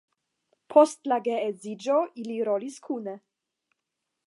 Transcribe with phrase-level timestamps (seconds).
[0.75, 3.17] Post la geedziĝo ili rolis kune.